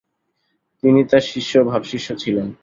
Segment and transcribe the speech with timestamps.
[0.83, 2.47] তিনি তার শিষ্য ও ভাবশিষ্য ছিলেন।